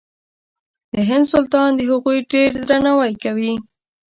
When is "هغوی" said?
1.89-2.17